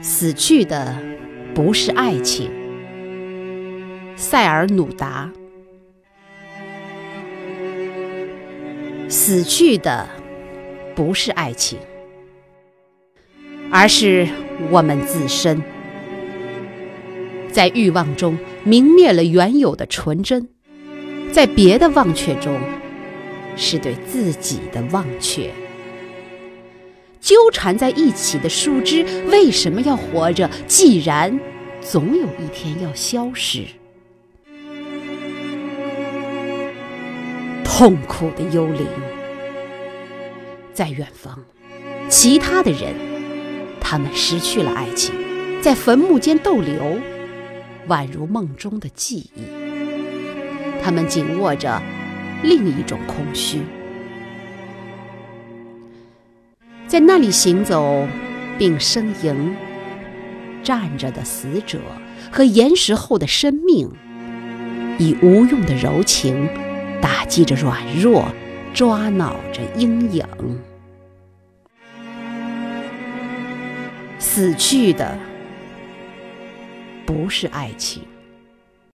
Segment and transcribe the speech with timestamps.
[0.00, 0.96] 死去的
[1.54, 2.50] 不是爱情。
[4.16, 5.30] 塞尔努达，
[9.08, 10.08] 死去的
[10.96, 11.78] 不是爱情，
[13.70, 14.26] 而是
[14.70, 15.62] 我们自身，
[17.52, 18.36] 在欲望中
[18.66, 20.48] 泯灭了原有的纯真，
[21.30, 22.58] 在别的忘却中，
[23.56, 25.52] 是对自己的忘却。
[27.28, 30.48] 纠缠在一起的树枝为什么要活着？
[30.66, 31.38] 既然
[31.78, 33.66] 总有一天要消失。
[37.62, 38.86] 痛苦的幽灵，
[40.72, 41.38] 在远方，
[42.08, 42.94] 其他的人，
[43.78, 45.14] 他们失去了爱情，
[45.60, 46.98] 在坟墓间逗留，
[47.88, 49.42] 宛如梦中的记忆。
[50.82, 51.82] 他们紧握着
[52.42, 53.58] 另一种空虚，
[56.88, 58.08] 在那里行走
[58.58, 59.54] 并呻吟，
[60.62, 61.78] 站着的死者
[62.32, 63.90] 和岩石后的生命，
[64.98, 66.48] 以无用的柔情。
[67.00, 68.26] 打击着软弱，
[68.74, 70.26] 抓挠着阴影。
[74.18, 75.16] 死去的
[77.06, 78.02] 不是爱情。